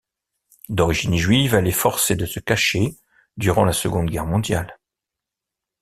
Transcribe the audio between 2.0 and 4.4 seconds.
de se cacher durant la Seconde Guerre